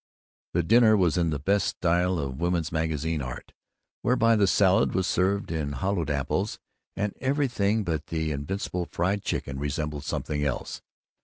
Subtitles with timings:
[0.55, 3.53] The dinner was in the best style of women's magazine art,
[4.01, 6.57] whereby the salad was served in hollowed apples,
[6.95, 10.81] and everything but the invincible fried chicken resembled something else.